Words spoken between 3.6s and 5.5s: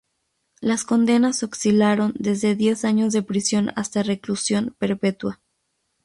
hasta reclusión perpetua.